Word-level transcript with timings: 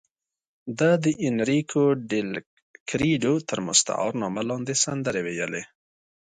ده 0.79 0.89
د 1.03 1.05
اینریکو 1.23 1.83
ډیلکریډو 2.11 3.33
تر 3.49 3.57
مستعار 3.67 4.11
نامه 4.21 4.43
لاندې 4.49 4.73
سندرې 4.83 5.21
ویلې. 5.23 5.63